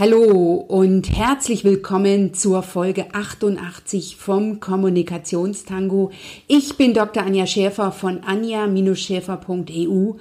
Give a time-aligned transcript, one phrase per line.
[0.00, 6.10] Hallo und herzlich willkommen zur Folge 88 vom Kommunikationstango.
[6.48, 7.22] Ich bin Dr.
[7.22, 10.12] Anja Schäfer von anja-schäfer.eu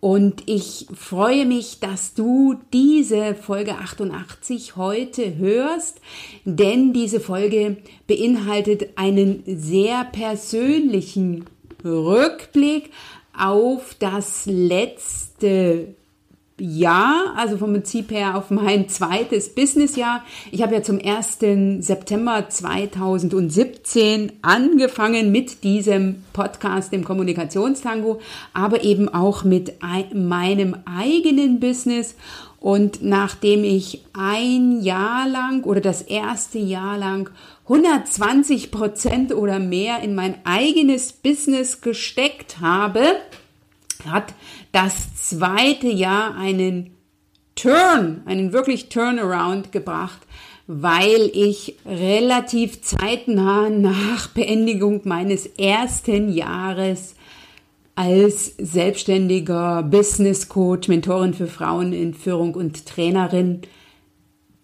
[0.00, 6.00] und ich freue mich, dass du diese Folge 88 heute hörst,
[6.46, 7.76] denn diese Folge
[8.06, 11.44] beinhaltet einen sehr persönlichen
[11.84, 12.90] Rückblick
[13.36, 15.94] auf das letzte
[16.58, 20.24] Jahr, also vom Prinzip her auf mein zweites Businessjahr.
[20.50, 21.38] Ich habe ja zum 1.
[21.86, 28.20] September 2017 angefangen mit diesem Podcast, dem Kommunikationstango,
[28.54, 29.74] aber eben auch mit
[30.14, 32.14] meinem eigenen Business.
[32.58, 37.30] Und nachdem ich ein Jahr lang oder das erste Jahr lang
[37.64, 43.02] 120 Prozent oder mehr in mein eigenes Business gesteckt habe,
[44.04, 44.34] hat
[44.72, 46.96] das zweite Jahr einen
[47.54, 50.20] Turn, einen wirklich Turnaround gebracht,
[50.66, 57.14] weil ich relativ zeitnah nach Beendigung meines ersten Jahres
[57.94, 63.62] als selbstständiger Business Coach, Mentorin für Frauen in Führung und Trainerin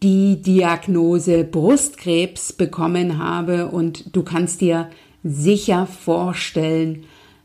[0.03, 3.69] die Diagnose Brustkrebs bekommen habe.
[3.69, 4.91] Und du kannst dir
[5.23, 7.05] sicher vorstellen,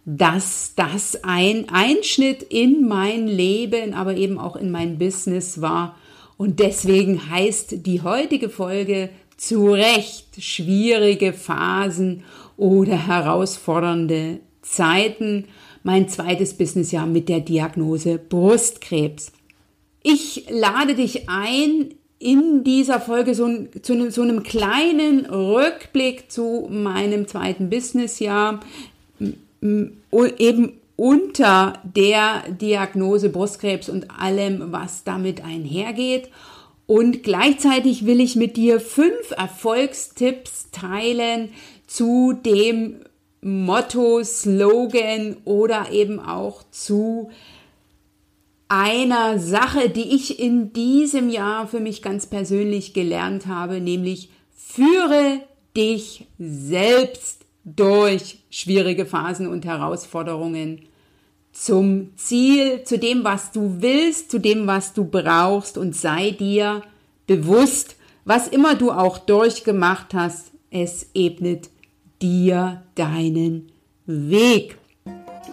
[0.09, 5.97] dass das ein Einschnitt in mein Leben, aber eben auch in mein Business war.
[6.37, 12.23] Und deswegen heißt die heutige Folge zu Recht schwierige Phasen
[12.55, 15.49] oder herausfordernde Zeiten.
[15.83, 19.33] Mein zweites Businessjahr mit der Diagnose Brustkrebs.
[20.03, 23.49] Ich lade dich ein, in dieser Folge so,
[23.81, 28.61] zu so einem kleinen Rückblick zu meinem zweiten Businessjahr
[29.61, 36.29] eben unter der Diagnose Brustkrebs und allem, was damit einhergeht.
[36.87, 41.49] Und gleichzeitig will ich mit dir fünf Erfolgstipps teilen
[41.85, 43.01] zu dem
[43.41, 47.29] Motto, Slogan oder eben auch zu
[48.67, 55.41] einer Sache, die ich in diesem Jahr für mich ganz persönlich gelernt habe, nämlich führe
[55.75, 60.83] dich selbst durch schwierige Phasen und Herausforderungen
[61.51, 66.83] zum Ziel, zu dem, was du willst, zu dem, was du brauchst und sei dir
[67.25, 67.95] bewusst,
[68.25, 71.69] was immer du auch durchgemacht hast, es ebnet
[72.21, 73.71] dir deinen
[74.05, 74.77] Weg.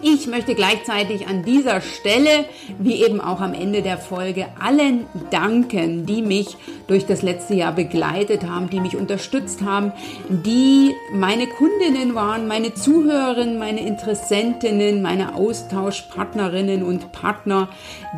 [0.01, 2.45] Ich möchte gleichzeitig an dieser Stelle,
[2.79, 6.57] wie eben auch am Ende der Folge, allen danken, die mich
[6.87, 9.91] durch das letzte Jahr begleitet haben, die mich unterstützt haben,
[10.29, 17.69] die meine Kundinnen waren, meine Zuhörerinnen, meine Interessentinnen, meine Austauschpartnerinnen und Partner,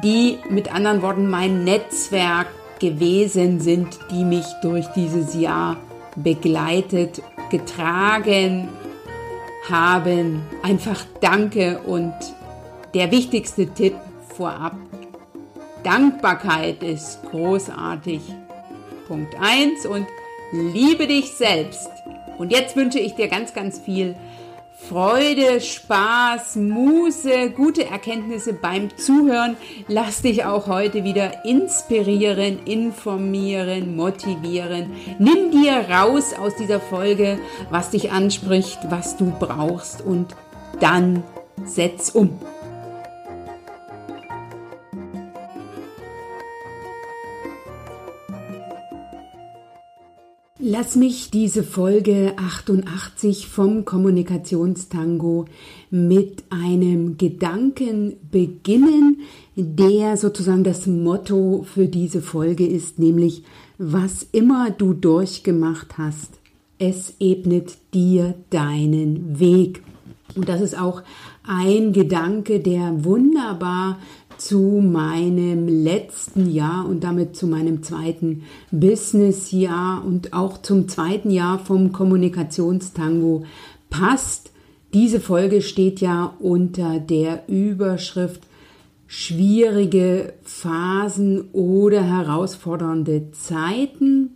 [0.03, 2.47] die mit anderen Worten mein Netzwerk
[2.79, 5.77] gewesen sind, die mich durch dieses Jahr
[6.15, 8.69] begleitet, getragen,
[9.69, 10.41] haben.
[10.63, 12.13] Einfach danke und
[12.93, 13.95] der wichtigste Tipp
[14.35, 14.75] vorab.
[15.83, 18.21] Dankbarkeit ist großartig.
[19.07, 20.05] Punkt 1 und
[20.51, 21.89] liebe dich selbst.
[22.37, 24.15] Und jetzt wünsche ich dir ganz, ganz viel
[24.79, 29.57] Freude, Spaß, Muße, gute Erkenntnisse beim Zuhören.
[29.87, 34.91] Lass dich auch heute wieder inspirieren, informieren, motivieren.
[35.17, 37.39] Nimm dir raus aus dieser Folge,
[37.69, 40.35] was dich anspricht, was du brauchst und
[40.79, 41.23] dann
[41.65, 42.39] setz um.
[50.79, 55.45] Lass mich diese Folge 88 vom Kommunikationstango
[55.89, 59.21] mit einem Gedanken beginnen,
[59.55, 63.41] der sozusagen das Motto für diese Folge ist, nämlich
[63.79, 66.33] was immer du durchgemacht hast,
[66.77, 69.81] es ebnet dir deinen Weg.
[70.35, 71.01] Und das ist auch
[71.43, 73.97] ein Gedanke, der wunderbar
[74.37, 81.59] zu meinem letzten Jahr und damit zu meinem zweiten Businessjahr und auch zum zweiten Jahr
[81.59, 83.45] vom Kommunikationstango
[83.89, 84.51] passt.
[84.93, 88.41] Diese Folge steht ja unter der Überschrift
[89.07, 94.31] schwierige Phasen oder herausfordernde Zeiten.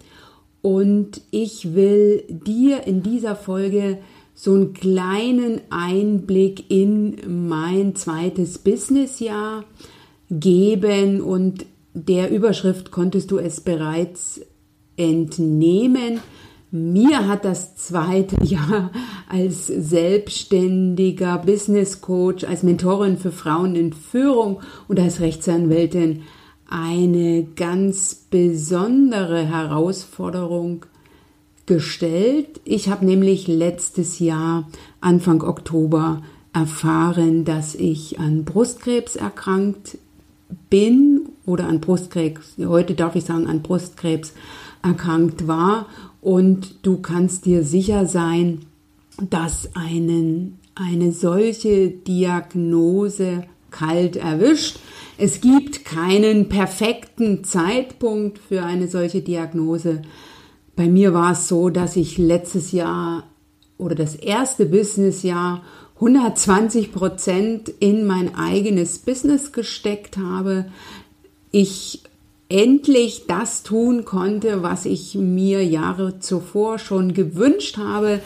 [0.62, 3.98] Und ich will dir in dieser Folge
[4.42, 9.66] so einen kleinen Einblick in mein zweites Businessjahr
[10.32, 14.42] geben und der Überschrift konntest du es bereits
[14.98, 16.22] entnehmen.
[16.72, 18.90] Mir hat das zweite Jahr
[19.30, 26.24] als selbstständiger Business Coach, als Mentorin für Frauen in Führung und als Rechtsanwältin
[26.68, 30.88] eine ganz besondere Herausforderung
[31.72, 32.60] gestellt.
[32.66, 34.68] Ich habe nämlich letztes Jahr,
[35.00, 36.22] Anfang Oktober,
[36.52, 39.98] erfahren, dass ich an Brustkrebs erkrankt
[40.70, 44.34] bin oder an Brustkrebs, heute darf ich sagen, an Brustkrebs
[44.84, 45.86] erkrankt war.
[46.20, 48.66] Und du kannst dir sicher sein,
[49.30, 54.78] dass einen, eine solche Diagnose kalt erwischt.
[55.18, 60.02] Es gibt keinen perfekten Zeitpunkt für eine solche Diagnose.
[60.76, 63.24] Bei mir war es so, dass ich letztes Jahr
[63.78, 65.64] oder das erste Businessjahr
[65.96, 70.66] 120 Prozent in mein eigenes Business gesteckt habe.
[71.52, 72.02] Ich
[72.50, 78.20] endlich das tun konnte, was ich mir Jahre zuvor schon gewünscht habe.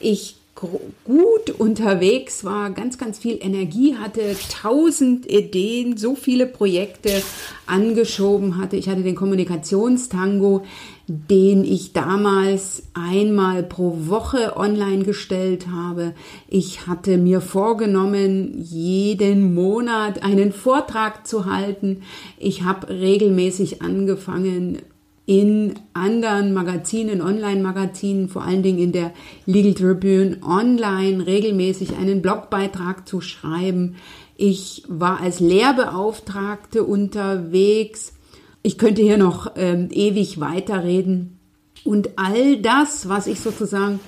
[0.00, 7.10] Ich gut unterwegs war, ganz, ganz viel Energie hatte, tausend Ideen, so viele Projekte
[7.66, 8.76] angeschoben hatte.
[8.76, 10.64] Ich hatte den Kommunikationstango,
[11.06, 16.14] den ich damals einmal pro Woche online gestellt habe.
[16.48, 22.02] Ich hatte mir vorgenommen, jeden Monat einen Vortrag zu halten.
[22.38, 24.78] Ich habe regelmäßig angefangen,
[25.26, 29.12] in anderen Magazinen, Online-Magazinen, vor allen Dingen in der
[29.46, 33.96] Legal Tribune online regelmäßig einen Blogbeitrag zu schreiben.
[34.36, 38.12] Ich war als Lehrbeauftragte unterwegs.
[38.62, 41.38] Ich könnte hier noch ähm, ewig weiterreden.
[41.84, 44.00] Und all das, was ich sozusagen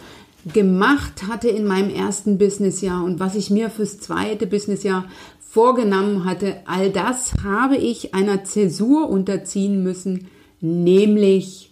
[0.53, 5.07] gemacht hatte in meinem ersten Businessjahr und was ich mir fürs zweite Businessjahr
[5.41, 10.29] vorgenommen hatte, all das habe ich einer Zäsur unterziehen müssen,
[10.61, 11.71] nämlich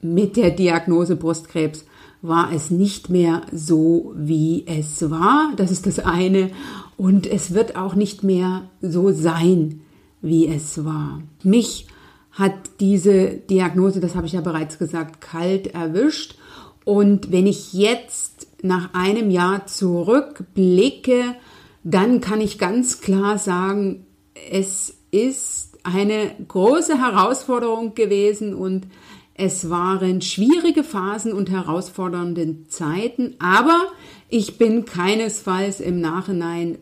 [0.00, 1.84] mit der Diagnose Brustkrebs
[2.22, 5.52] war es nicht mehr so, wie es war.
[5.56, 6.50] Das ist das eine.
[6.96, 9.80] Und es wird auch nicht mehr so sein,
[10.22, 11.22] wie es war.
[11.42, 11.86] Mich
[12.32, 16.36] hat diese Diagnose, das habe ich ja bereits gesagt, kalt erwischt.
[16.84, 21.34] Und wenn ich jetzt nach einem Jahr zurückblicke,
[21.82, 24.06] dann kann ich ganz klar sagen,
[24.50, 28.86] es ist eine große Herausforderung gewesen und
[29.34, 33.86] es waren schwierige Phasen und herausfordernde Zeiten, aber
[34.28, 36.78] ich bin keinesfalls im Nachhinein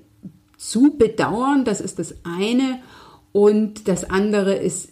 [0.57, 1.65] zu bedauern.
[1.65, 2.81] Das ist das eine.
[3.33, 4.91] Und das andere ist,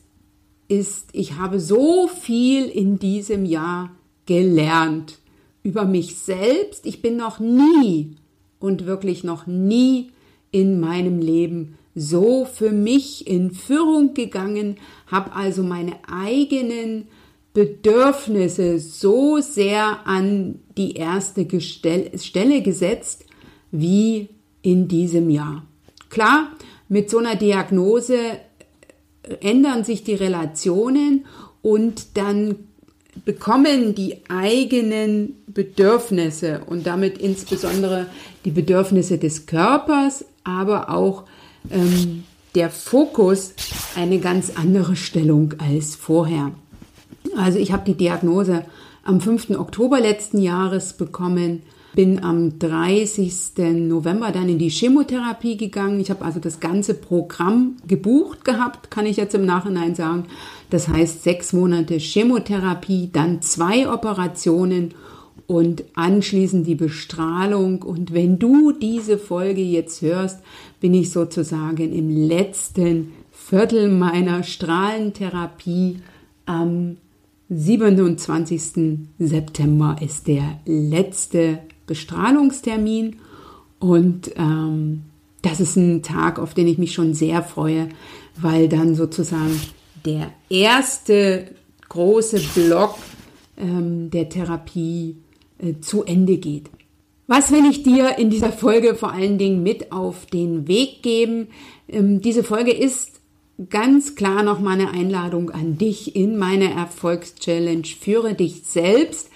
[0.68, 3.90] ist, ich habe so viel in diesem Jahr
[4.26, 5.18] gelernt
[5.62, 6.86] über mich selbst.
[6.86, 8.16] Ich bin noch nie
[8.58, 10.10] und wirklich noch nie
[10.50, 14.76] in meinem Leben so für mich in Führung gegangen,
[15.06, 17.08] habe also meine eigenen
[17.52, 23.24] Bedürfnisse so sehr an die erste Stelle gesetzt
[23.72, 24.28] wie
[24.62, 25.66] in diesem Jahr.
[26.10, 26.52] Klar,
[26.88, 28.18] mit so einer Diagnose
[29.40, 31.26] ändern sich die Relationen
[31.62, 32.56] und dann
[33.24, 38.06] bekommen die eigenen Bedürfnisse und damit insbesondere
[38.44, 41.24] die Bedürfnisse des Körpers, aber auch
[41.70, 42.24] ähm,
[42.54, 43.54] der Fokus
[43.96, 46.52] eine ganz andere Stellung als vorher.
[47.36, 48.64] Also ich habe die Diagnose
[49.04, 49.50] am 5.
[49.50, 51.62] Oktober letzten Jahres bekommen,
[51.94, 53.32] bin am 30.
[53.88, 56.00] November dann in die Chemotherapie gegangen.
[56.00, 60.26] Ich habe also das ganze Programm gebucht gehabt, kann ich jetzt im Nachhinein sagen.
[60.70, 64.94] Das heißt sechs Monate Chemotherapie, dann zwei Operationen
[65.50, 67.82] und anschließend die Bestrahlung.
[67.82, 70.38] Und wenn du diese Folge jetzt hörst,
[70.80, 76.02] bin ich sozusagen im letzten Viertel meiner Strahlentherapie.
[76.46, 76.98] Am
[77.48, 79.00] 27.
[79.18, 83.16] September ist der letzte Bestrahlungstermin
[83.80, 85.02] und ähm,
[85.42, 87.88] das ist ein Tag, auf den ich mich schon sehr freue,
[88.40, 89.60] weil dann sozusagen
[90.04, 91.46] der erste
[91.88, 92.94] große Block
[93.56, 95.16] ähm, der Therapie
[95.80, 96.70] zu Ende geht.
[97.26, 101.48] Was will ich dir in dieser Folge vor allen Dingen mit auf den Weg geben?
[101.88, 103.20] Ähm, diese Folge ist
[103.68, 107.84] ganz klar noch mal eine Einladung an dich in meine Erfolgschallenge.
[107.84, 109.30] Führe dich selbst.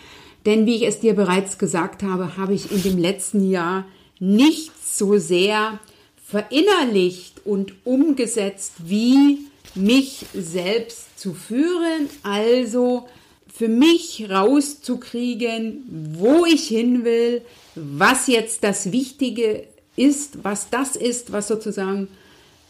[0.47, 3.85] Denn wie ich es dir bereits gesagt habe, habe ich in dem letzten Jahr
[4.19, 5.79] nicht so sehr
[6.23, 9.39] verinnerlicht und umgesetzt, wie
[9.75, 12.09] mich selbst zu führen.
[12.23, 13.07] Also
[13.57, 15.85] für mich rauszukriegen,
[16.19, 17.43] wo ich hin will,
[17.77, 22.09] was jetzt das Wichtige ist, was das ist, was sozusagen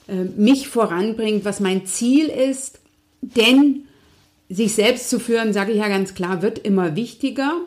[0.09, 2.81] äh, mich voranbringt, was mein Ziel ist.
[3.23, 3.85] Denn
[4.51, 7.63] sich selbst zu führen, sage ich ja ganz klar, wird immer wichtiger.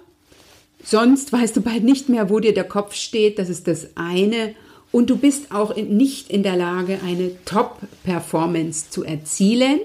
[0.83, 3.39] Sonst weißt du bald nicht mehr, wo dir der Kopf steht.
[3.39, 4.53] Das ist das eine.
[4.91, 9.79] Und du bist auch nicht in der Lage, eine Top-Performance zu erzielen.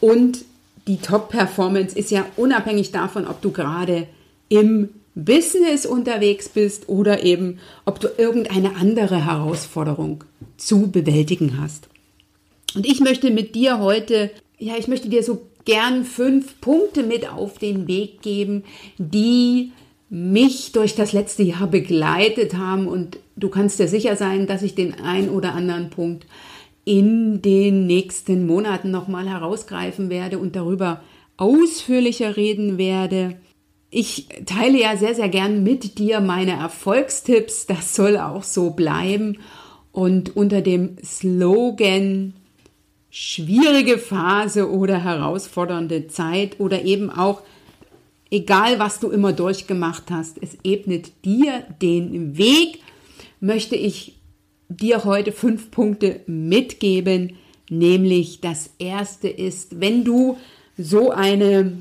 [0.00, 0.44] Und
[0.86, 4.06] die Top-Performance ist ja unabhängig davon, ob du gerade
[4.48, 10.24] im Business unterwegs bist oder eben ob du irgendeine andere Herausforderung
[10.56, 11.88] zu bewältigen hast.
[12.74, 17.28] Und ich möchte mit dir heute, ja, ich möchte dir so gern fünf Punkte mit
[17.28, 18.64] auf den Weg geben,
[18.98, 19.72] die
[20.08, 24.74] mich durch das letzte Jahr begleitet haben und du kannst dir sicher sein, dass ich
[24.74, 26.26] den ein oder anderen Punkt
[26.90, 31.00] in den nächsten Monaten nochmal herausgreifen werde und darüber
[31.36, 33.36] ausführlicher reden werde.
[33.90, 37.66] Ich teile ja sehr, sehr gern mit dir meine Erfolgstipps.
[37.66, 39.38] Das soll auch so bleiben.
[39.92, 42.34] Und unter dem Slogan
[43.08, 47.42] schwierige Phase oder herausfordernde Zeit oder eben auch
[48.32, 52.80] egal was du immer durchgemacht hast, es ebnet dir den Weg,
[53.38, 54.19] möchte ich
[54.70, 57.36] dir heute fünf Punkte mitgeben.
[57.68, 60.38] Nämlich das erste ist, wenn du
[60.78, 61.72] so eine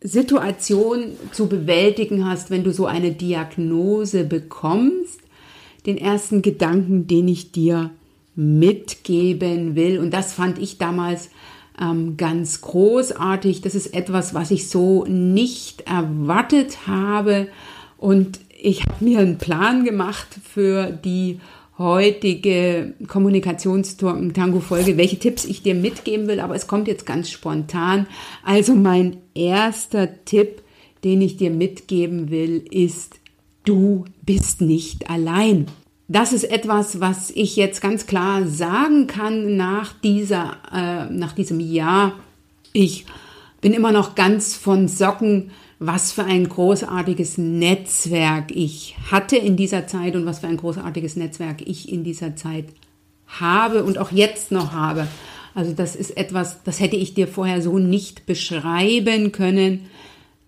[0.00, 5.20] Situation zu bewältigen hast, wenn du so eine Diagnose bekommst,
[5.86, 7.90] den ersten Gedanken, den ich dir
[8.36, 9.98] mitgeben will.
[9.98, 11.30] Und das fand ich damals
[11.80, 13.62] ähm, ganz großartig.
[13.62, 17.48] Das ist etwas, was ich so nicht erwartet habe.
[17.96, 21.40] Und ich habe mir einen Plan gemacht für die
[21.78, 28.06] heutige Kommunikationstango-Folge, welche Tipps ich dir mitgeben will, aber es kommt jetzt ganz spontan.
[28.44, 30.62] Also mein erster Tipp,
[31.02, 33.14] den ich dir mitgeben will, ist,
[33.64, 35.66] du bist nicht allein.
[36.06, 41.60] Das ist etwas, was ich jetzt ganz klar sagen kann nach dieser, äh, nach diesem
[41.60, 42.12] Jahr.
[42.72, 43.06] Ich
[43.60, 49.86] bin immer noch ganz von Socken was für ein großartiges Netzwerk ich hatte in dieser
[49.86, 52.66] Zeit und was für ein großartiges Netzwerk ich in dieser Zeit
[53.26, 55.08] habe und auch jetzt noch habe.
[55.54, 59.86] Also das ist etwas, das hätte ich dir vorher so nicht beschreiben können.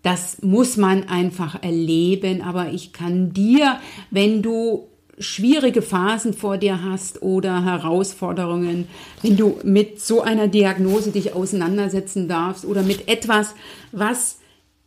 [0.03, 3.79] Das muss man einfach erleben, aber ich kann dir,
[4.11, 4.87] wenn du
[5.19, 8.87] schwierige Phasen vor dir hast oder Herausforderungen,
[9.23, 13.55] wenn du mit so einer Diagnose dich auseinandersetzen darfst oder mit etwas,
[13.91, 14.37] was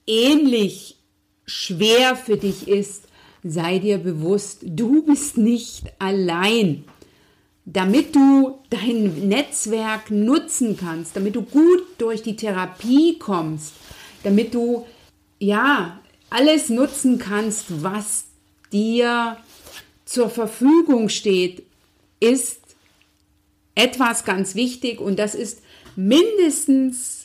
[0.07, 0.97] ähnlich
[1.47, 3.05] schwer für dich ist,
[3.43, 6.85] sei dir bewusst, du bist nicht allein.
[7.65, 13.75] Damit du dein Netzwerk nutzen kannst, damit du gut durch die Therapie kommst,
[14.23, 14.87] damit du
[15.39, 18.25] ja alles nutzen kannst, was
[18.73, 19.37] dir
[20.05, 21.65] zur Verfügung steht,
[22.19, 22.61] ist
[23.75, 25.63] etwas ganz wichtig und das ist
[25.97, 27.20] mindestens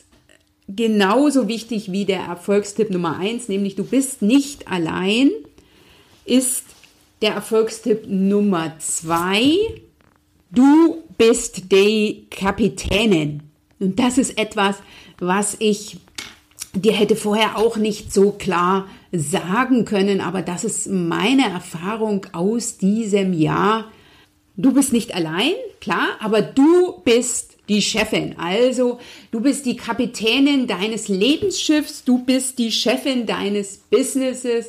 [0.68, 5.30] genauso wichtig wie der Erfolgstipp Nummer eins, nämlich du bist nicht allein,
[6.24, 6.64] ist
[7.22, 9.54] der Erfolgstipp Nummer zwei.
[10.50, 13.42] Du bist die Kapitänin.
[13.78, 14.76] Und das ist etwas,
[15.18, 15.98] was ich
[16.74, 22.76] dir hätte vorher auch nicht so klar sagen können, aber das ist meine Erfahrung aus
[22.76, 23.90] diesem Jahr.
[24.56, 28.36] Du bist nicht allein, klar, aber du bist die Chefin.
[28.38, 28.98] Also
[29.30, 34.66] du bist die Kapitänin deines Lebensschiffs, du bist die Chefin deines Businesses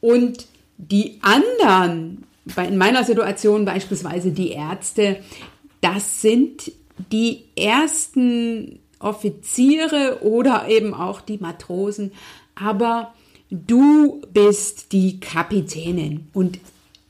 [0.00, 0.46] und
[0.78, 2.24] die anderen,
[2.56, 5.18] in meiner Situation beispielsweise die Ärzte,
[5.80, 6.70] das sind
[7.10, 12.12] die ersten Offiziere oder eben auch die Matrosen,
[12.54, 13.14] aber
[13.50, 16.58] du bist die Kapitänin und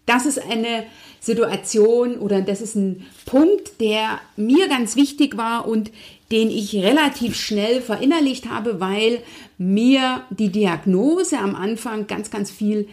[0.06, 0.84] das ist eine
[1.26, 5.90] Situation oder das ist ein Punkt, der mir ganz wichtig war und
[6.30, 9.18] den ich relativ schnell verinnerlicht habe, weil
[9.58, 12.88] mir die Diagnose am Anfang ganz, ganz viel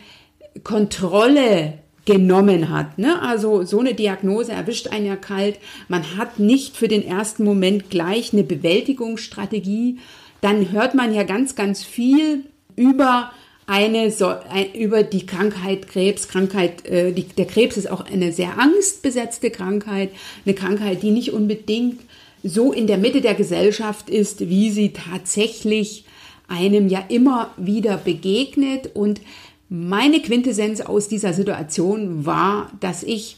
[0.63, 2.97] Kontrolle genommen hat.
[2.97, 3.21] Ne?
[3.21, 5.59] Also so eine Diagnose erwischt einen ja kalt.
[5.87, 9.99] Man hat nicht für den ersten Moment gleich eine Bewältigungsstrategie.
[10.41, 13.31] Dann hört man ja ganz, ganz viel über
[13.65, 16.27] eine so, ein, über die Krankheit Krebs.
[16.27, 20.11] Krankheit, äh, die, der Krebs ist auch eine sehr angstbesetzte Krankheit,
[20.45, 22.01] eine Krankheit, die nicht unbedingt
[22.43, 26.05] so in der Mitte der Gesellschaft ist, wie sie tatsächlich
[26.47, 28.91] einem ja immer wieder begegnet.
[28.93, 29.21] Und
[29.69, 33.37] meine Quintessenz aus dieser Situation war, dass ich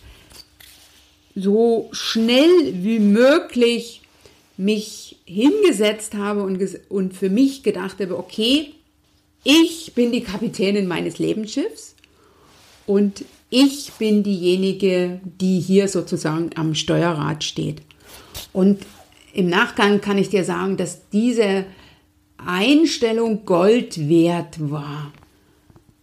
[1.36, 4.02] so schnell wie möglich
[4.58, 8.72] mich hingesetzt habe und, und für mich gedacht habe, okay,
[9.46, 11.96] ich bin die Kapitänin meines Lebensschiffs
[12.86, 17.82] und ich bin diejenige, die hier sozusagen am Steuerrad steht.
[18.52, 18.86] Und
[19.34, 21.66] im Nachgang kann ich dir sagen, dass diese
[22.38, 25.14] Einstellung Gold wert war.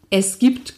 [0.09, 0.75] Es gibt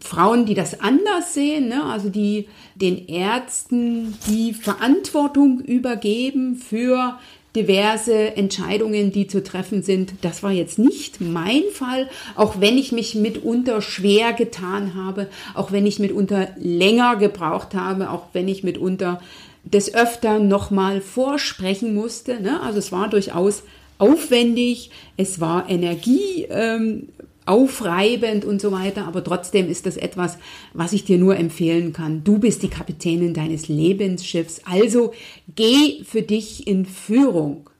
[0.00, 1.84] Frauen, die das anders sehen, ne?
[1.84, 7.18] also die den Ärzten die Verantwortung übergeben für
[7.54, 10.14] diverse Entscheidungen, die zu treffen sind.
[10.22, 15.72] Das war jetzt nicht mein Fall, auch wenn ich mich mitunter schwer getan habe, auch
[15.72, 19.20] wenn ich mitunter länger gebraucht habe, auch wenn ich mitunter
[19.64, 22.40] des Öfteren nochmal vorsprechen musste.
[22.40, 22.60] Ne?
[22.62, 23.62] Also es war durchaus
[23.98, 27.08] aufwendig, es war Energie ähm,
[27.46, 30.38] aufreibend und so weiter, aber trotzdem ist das etwas,
[30.72, 32.24] was ich dir nur empfehlen kann.
[32.24, 35.12] Du bist die Kapitänin deines Lebensschiffs, also
[35.54, 37.70] geh für dich in Führung.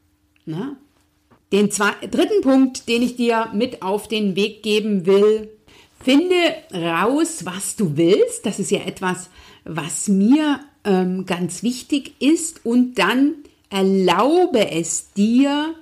[0.45, 0.77] Na?
[1.53, 5.51] Den zwei, dritten Punkt, den ich dir mit auf den Weg geben will,
[6.03, 6.35] finde
[6.73, 8.47] raus, was du willst.
[8.47, 9.29] Das ist ja etwas,
[9.65, 13.35] was mir ähm, ganz wichtig ist und dann
[13.71, 15.75] erlaube es dir,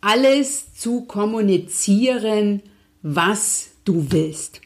[0.00, 2.62] alles zu kommunizieren,
[3.02, 4.60] was du willst.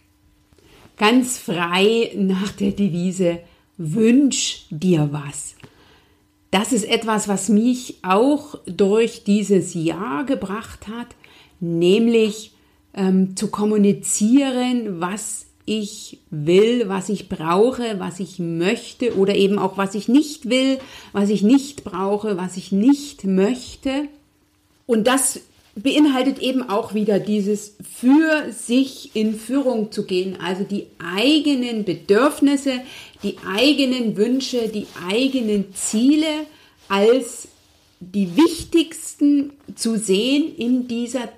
[0.96, 3.40] Ganz frei nach der Devise,
[3.76, 5.56] wünsch dir was.
[6.50, 11.08] Das ist etwas, was mich auch durch dieses Jahr gebracht hat,
[11.60, 12.52] nämlich
[12.94, 19.78] ähm, zu kommunizieren, was ich will, was ich brauche, was ich möchte oder eben auch
[19.78, 20.78] was ich nicht will,
[21.12, 24.08] was ich nicht brauche, was ich nicht möchte.
[24.86, 25.40] Und das
[25.74, 32.80] beinhaltet eben auch wieder dieses für sich in Führung zu gehen, also die eigenen Bedürfnisse,
[33.22, 36.46] die eigenen Wünsche, die eigenen Ziele
[36.88, 37.48] als
[38.00, 41.28] die wichtigsten zu sehen in dieser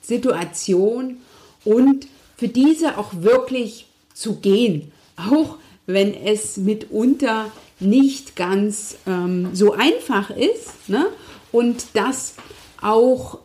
[0.00, 1.18] Situation
[1.64, 9.72] und für diese auch wirklich zu gehen, auch wenn es mitunter nicht ganz ähm, so
[9.72, 11.06] einfach ist ne?
[11.52, 12.34] und das
[12.82, 13.40] auch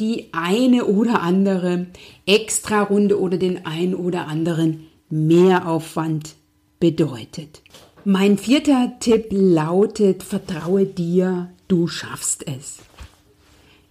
[0.00, 1.86] die eine oder andere
[2.26, 6.34] Extra-Runde oder den ein oder anderen Mehraufwand
[6.78, 7.62] bedeutet.
[8.04, 12.78] Mein vierter Tipp lautet, vertraue dir, du schaffst es.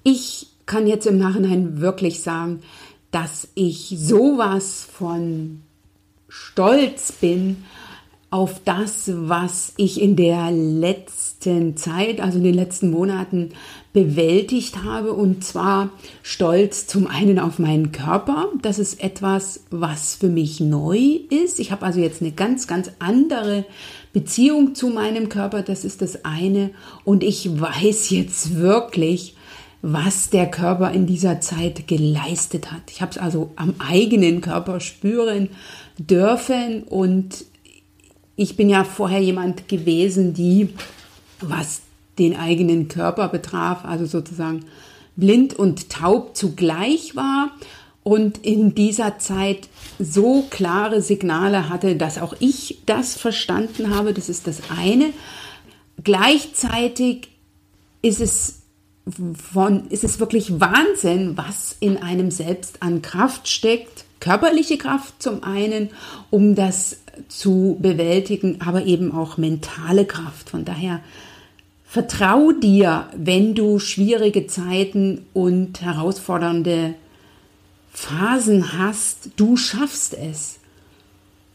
[0.04, 2.62] Ich kann jetzt im Nachhinein wirklich sagen,
[3.12, 5.62] dass ich sowas von
[6.30, 7.66] stolz bin
[8.30, 13.52] auf das, was ich in der letzten Zeit, also in den letzten Monaten
[13.94, 15.14] bewältigt habe.
[15.14, 15.92] Und zwar
[16.24, 18.50] stolz zum einen auf meinen Körper.
[18.62, 21.60] Das ist etwas, was für mich neu ist.
[21.60, 23.66] Ich habe also jetzt eine ganz, ganz andere
[24.12, 25.62] Beziehung zu meinem Körper.
[25.62, 26.72] Das ist das eine.
[27.06, 29.36] Und ich weiß jetzt wirklich,
[29.82, 32.92] was der Körper in dieser Zeit geleistet hat.
[32.92, 35.50] Ich habe es also am eigenen Körper spüren
[35.98, 37.46] dürfen und
[38.38, 40.70] ich bin ja vorher jemand gewesen, die,
[41.42, 41.82] was
[42.18, 44.66] den eigenen Körper betraf, also sozusagen
[45.16, 47.52] blind und taub zugleich war
[48.04, 49.68] und in dieser Zeit
[50.00, 54.14] so klare Signale hatte, dass auch ich das verstanden habe.
[54.14, 55.12] Das ist das eine.
[56.04, 57.30] Gleichzeitig
[58.04, 58.62] ist es
[59.52, 64.06] von, ist es wirklich Wahnsinn, was in einem selbst an Kraft steckt.
[64.20, 65.90] Körperliche Kraft zum einen,
[66.30, 70.50] um das zu bewältigen, aber eben auch mentale Kraft.
[70.50, 71.02] Von daher
[71.86, 76.96] vertrau dir, wenn du schwierige Zeiten und herausfordernde
[77.92, 79.32] Phasen hast.
[79.38, 80.60] Du schaffst es.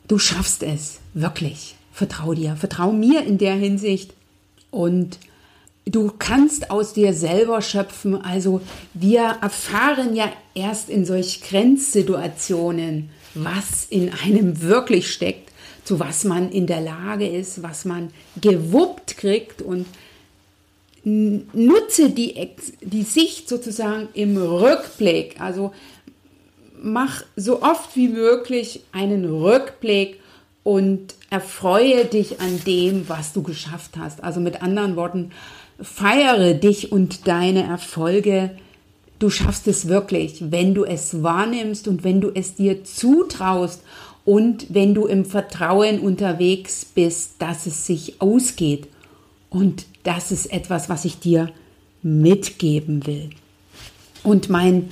[0.09, 0.98] Du schaffst es.
[1.14, 1.77] Wirklich.
[1.92, 2.57] Vertrau dir.
[2.57, 4.12] Vertrau mir in der Hinsicht.
[4.72, 5.18] Und
[5.85, 8.23] du kannst aus dir selber schöpfen.
[8.23, 8.61] Also
[8.95, 15.53] wir erfahren ja erst in solch Grenzsituationen, was in einem wirklich steckt
[15.85, 19.87] zu was man in der Lage ist, was man gewuppt kriegt und
[21.05, 25.40] nutze die, die Sicht sozusagen im Rückblick.
[25.40, 25.73] Also
[26.81, 30.21] mach so oft wie möglich einen Rückblick
[30.62, 34.23] und erfreue dich an dem, was du geschafft hast.
[34.23, 35.33] Also mit anderen Worten,
[35.81, 38.51] feiere dich und deine Erfolge.
[39.19, 43.83] Du schaffst es wirklich, wenn du es wahrnimmst und wenn du es dir zutraust
[44.25, 48.89] und wenn du im Vertrauen unterwegs bist, dass es sich ausgeht.
[49.51, 51.51] Und das ist etwas, was ich dir
[52.03, 53.31] mitgeben will.
[54.23, 54.89] Und mein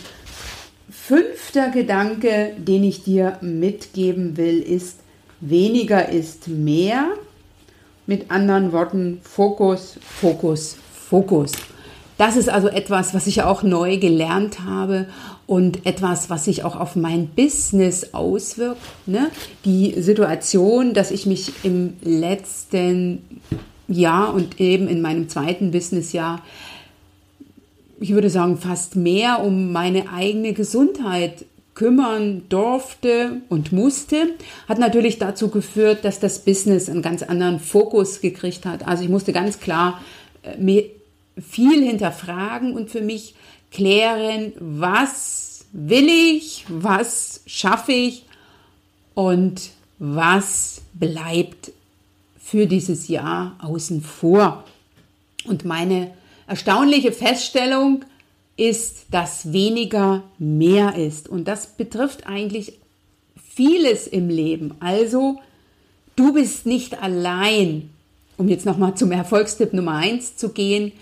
[0.90, 5.01] fünfter Gedanke, den ich dir mitgeben will, ist,
[5.40, 7.09] weniger ist mehr.
[8.11, 10.77] Mit anderen Worten, Fokus, Fokus,
[11.09, 11.53] Fokus.
[12.18, 15.07] Das ist also etwas, was ich auch neu gelernt habe
[15.46, 18.81] und etwas, was sich auch auf mein Business auswirkt.
[19.07, 19.31] Ne?
[19.64, 23.23] Die Situation, dass ich mich im letzten
[23.87, 26.42] Jahr und eben in meinem zweiten Businessjahr,
[28.01, 31.44] ich würde sagen, fast mehr um meine eigene Gesundheit
[31.81, 34.35] kümmern durfte und musste,
[34.69, 38.87] hat natürlich dazu geführt, dass das Business einen ganz anderen Fokus gekriegt hat.
[38.87, 39.99] Also ich musste ganz klar
[40.43, 40.83] äh,
[41.40, 43.35] viel hinterfragen und für mich
[43.71, 48.27] klären, was will ich, was schaffe ich
[49.14, 51.73] und was bleibt
[52.38, 54.64] für dieses Jahr außen vor.
[55.47, 56.11] Und meine
[56.47, 58.05] erstaunliche Feststellung
[58.61, 61.29] ist, dass weniger mehr ist.
[61.29, 62.75] Und das betrifft eigentlich
[63.42, 64.75] vieles im Leben.
[64.81, 65.40] Also,
[66.14, 67.88] du bist nicht allein,
[68.37, 70.92] um jetzt nochmal zum Erfolgstipp Nummer eins zu gehen.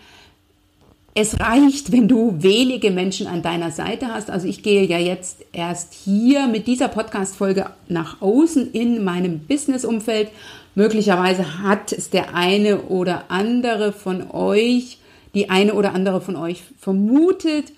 [1.14, 4.30] Es reicht, wenn du wenige Menschen an deiner Seite hast.
[4.30, 10.30] Also ich gehe ja jetzt erst hier mit dieser Podcast-Folge nach außen in meinem Business-Umfeld.
[10.76, 14.98] Möglicherweise hat es der eine oder andere von euch,
[15.34, 17.72] die eine oder andere von euch vermutet,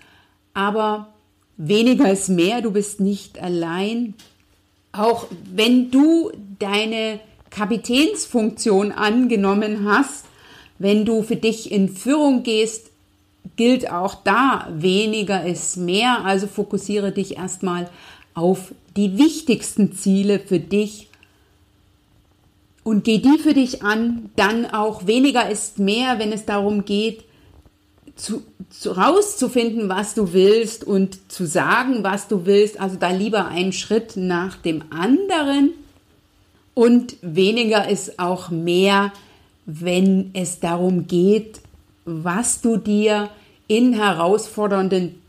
[0.55, 1.09] aber
[1.57, 2.63] weniger ist mehr.
[2.63, 4.15] Du bist nicht allein.
[4.93, 10.25] Auch wenn du deine Kapitänsfunktion angenommen hast,
[10.79, 12.91] wenn du für dich in Führung gehst,
[13.57, 16.25] gilt auch da, weniger ist mehr.
[16.25, 17.91] Also fokussiere dich erstmal
[18.35, 21.09] auf die wichtigsten Ziele für dich
[22.83, 24.31] und geh die für dich an.
[24.37, 27.25] Dann auch weniger ist mehr, wenn es darum geht,
[28.17, 32.81] zu, zu, rauszufinden, was du willst und zu sagen, was du willst.
[32.81, 35.71] Also da lieber einen Schritt nach dem anderen.
[36.75, 39.13] Und weniger ist auch mehr,
[39.67, 41.61] wenn es darum geht,
[42.05, 43.31] was du dir
[43.69, 45.21] in herausfordernden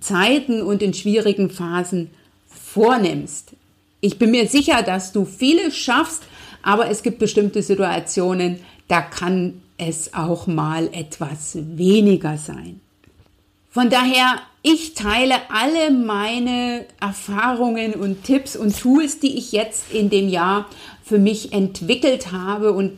[0.00, 2.10] Zeiten und in schwierigen Phasen
[2.46, 3.52] vornimmst.
[4.00, 6.22] Ich bin mir sicher, dass du vieles schaffst,
[6.62, 12.80] aber es gibt bestimmte Situationen, da kann es auch mal etwas weniger sein.
[13.70, 20.10] Von daher, ich teile alle meine Erfahrungen und Tipps und Tools, die ich jetzt in
[20.10, 20.66] dem Jahr
[21.02, 22.92] für mich entwickelt habe und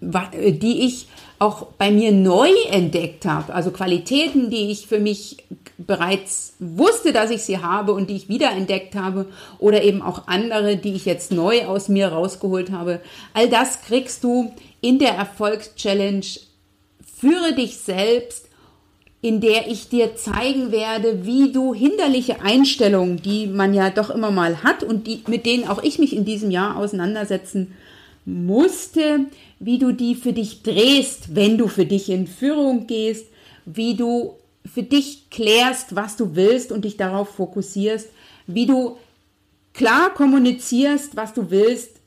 [0.00, 1.06] die ich
[1.40, 3.54] auch bei mir neu entdeckt habe.
[3.54, 5.38] Also Qualitäten, die ich für mich
[5.78, 9.26] bereits wusste, dass ich sie habe und die ich wiederentdeckt habe
[9.58, 13.00] oder eben auch andere, die ich jetzt neu aus mir rausgeholt habe.
[13.32, 16.26] All das kriegst du in der Erfolgschallenge
[17.18, 18.46] Führe dich selbst,
[19.20, 24.30] in der ich dir zeigen werde, wie du hinderliche Einstellungen, die man ja doch immer
[24.30, 27.74] mal hat und die, mit denen auch ich mich in diesem Jahr auseinandersetzen
[28.30, 29.26] musste,
[29.58, 33.26] wie du die für dich drehst, wenn du für dich in Führung gehst,
[33.66, 38.08] wie du für dich klärst, was du willst und dich darauf fokussierst,
[38.46, 38.96] wie du
[39.74, 42.00] klar kommunizierst, was du willst,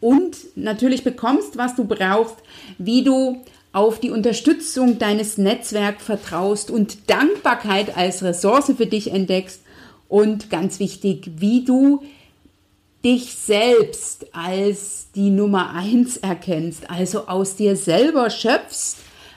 [0.00, 2.36] und natürlich bekommst, was du brauchst,
[2.78, 9.60] wie du auf die Unterstützung deines Netzwerks vertraust und Dankbarkeit als Ressource für dich entdeckst
[10.08, 12.02] und ganz wichtig, wie du
[13.04, 18.96] dich selbst als die Nummer eins erkennst, also aus dir selber schöpfst,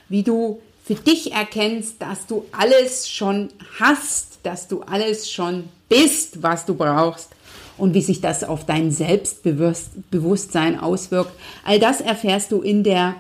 [0.10, 3.50] wie du für dich erkennst, dass du alles schon
[3.80, 7.30] hast, dass du alles schon bist, was du brauchst
[7.78, 11.32] und wie sich das auf dein Selbstbewusstsein auswirkt.
[11.64, 13.16] All das erfährst du in der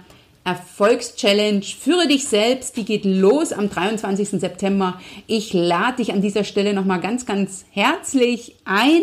[0.46, 4.28] Erfolgschallenge Führe dich selbst, die geht los am 23.
[4.42, 5.00] September.
[5.26, 9.02] Ich lade dich an dieser Stelle nochmal ganz, ganz herzlich ein.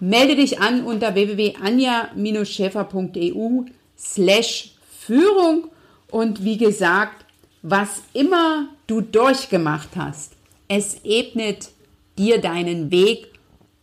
[0.00, 3.62] Melde dich an unter www.anja-schäfer.eu
[3.98, 5.68] slash Führung
[6.10, 7.24] und wie gesagt,
[7.62, 10.32] was immer du durchgemacht hast,
[10.68, 11.70] es ebnet
[12.16, 13.28] dir deinen Weg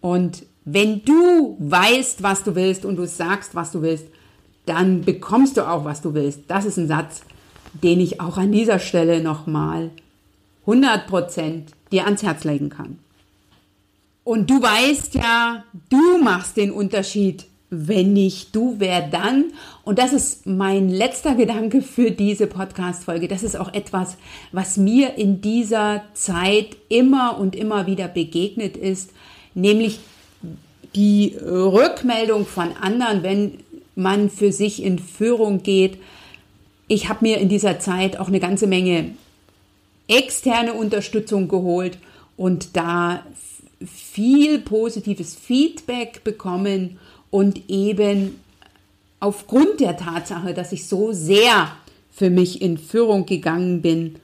[0.02, 4.06] und wenn du weißt, was du willst und du sagst, was du willst,
[4.66, 6.42] dann bekommst du auch, was du willst.
[6.48, 7.22] Das ist ein Satz,
[7.84, 9.92] den ich auch an dieser Stelle nochmal
[10.66, 12.98] 100% dir ans Herz legen kann.
[14.26, 17.46] Und du weißt ja, du machst den Unterschied.
[17.70, 19.46] Wenn nicht du, wer dann?
[19.84, 23.28] Und das ist mein letzter Gedanke für diese Podcast-Folge.
[23.28, 24.18] Das ist auch etwas,
[24.52, 29.12] was mir in dieser Zeit immer und immer wieder begegnet ist,
[29.54, 30.00] nämlich
[30.96, 33.60] die Rückmeldung von anderen, wenn
[33.96, 36.00] man für sich in Führung geht.
[36.88, 39.12] Ich habe mir in dieser Zeit auch eine ganze Menge
[40.08, 41.98] externe Unterstützung geholt
[42.38, 43.24] und da
[43.84, 48.40] viel positives Feedback bekommen und eben
[49.20, 51.72] aufgrund der Tatsache, dass ich so sehr
[52.12, 54.16] für mich in Führung gegangen bin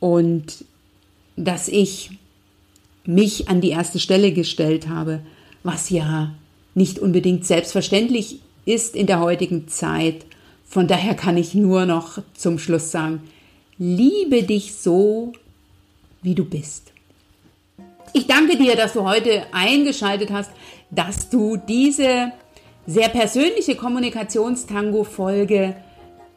[0.00, 0.64] und
[1.36, 2.10] dass ich
[3.04, 5.20] mich an die erste Stelle gestellt habe,
[5.62, 6.34] was ja
[6.74, 10.26] nicht unbedingt selbstverständlich ist in der heutigen Zeit.
[10.64, 13.20] Von daher kann ich nur noch zum Schluss sagen,
[13.78, 15.32] liebe dich so,
[16.22, 16.92] wie du bist.
[18.12, 20.50] Ich danke dir, dass du heute eingeschaltet hast,
[20.90, 22.32] dass du diese
[22.86, 25.76] sehr persönliche Kommunikationstango-Folge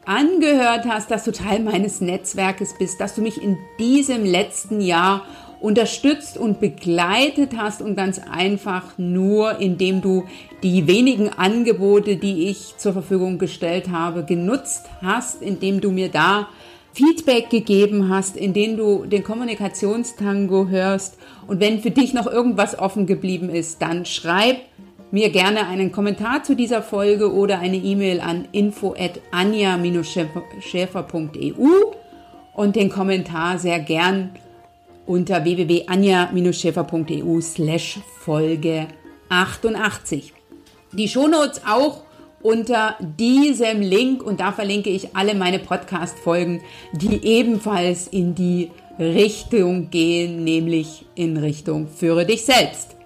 [0.04, 5.24] angehört hast, dass du Teil meines Netzwerkes bist, dass du mich in diesem letzten Jahr
[5.60, 10.24] unterstützt und begleitet hast und ganz einfach nur, indem du
[10.62, 16.48] die wenigen Angebote, die ich zur Verfügung gestellt habe, genutzt hast, indem du mir da
[16.92, 21.18] Feedback gegeben hast, indem du den Kommunikationstango hörst.
[21.46, 24.56] Und wenn für dich noch irgendwas offen geblieben ist, dann schreib
[25.10, 31.68] mir gerne einen Kommentar zu dieser Folge oder eine E-Mail an info at anja-schäfer.eu
[32.54, 34.30] und den Kommentar sehr gern
[35.06, 38.86] unter www.anja-schäfer.eu slash Folge
[39.28, 40.32] 88.
[40.92, 42.02] Die Shownotes auch
[42.42, 49.90] unter diesem Link und da verlinke ich alle meine Podcast-Folgen, die ebenfalls in die Richtung
[49.90, 52.99] gehen, nämlich in Richtung Führe dich selbst.